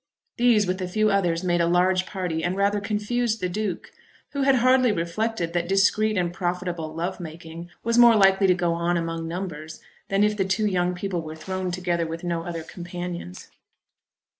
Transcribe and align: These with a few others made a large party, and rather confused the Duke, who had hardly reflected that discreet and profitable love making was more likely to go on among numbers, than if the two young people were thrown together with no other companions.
These 0.37 0.65
with 0.65 0.81
a 0.81 0.87
few 0.87 1.11
others 1.11 1.43
made 1.43 1.61
a 1.61 1.67
large 1.67 2.07
party, 2.07 2.43
and 2.43 2.55
rather 2.57 2.81
confused 2.81 3.39
the 3.39 3.47
Duke, 3.47 3.91
who 4.31 4.41
had 4.41 4.55
hardly 4.55 4.91
reflected 4.91 5.53
that 5.53 5.67
discreet 5.67 6.17
and 6.17 6.33
profitable 6.33 6.91
love 6.95 7.19
making 7.19 7.69
was 7.83 7.99
more 7.99 8.15
likely 8.15 8.47
to 8.47 8.55
go 8.55 8.73
on 8.73 8.97
among 8.97 9.27
numbers, 9.27 9.79
than 10.09 10.23
if 10.23 10.35
the 10.35 10.43
two 10.43 10.65
young 10.65 10.95
people 10.95 11.21
were 11.21 11.35
thrown 11.35 11.69
together 11.69 12.07
with 12.07 12.23
no 12.23 12.43
other 12.47 12.63
companions. 12.63 13.51